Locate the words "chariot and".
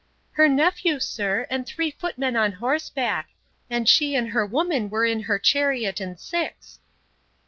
5.37-6.19